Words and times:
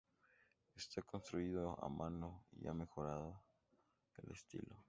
Está 0.75 1.03
construido 1.03 1.77
a 1.79 1.87
mano 1.87 2.45
y 2.59 2.65
ha 2.65 2.73
mejorado 2.73 3.39
el 4.17 4.31
estilo. 4.31 4.75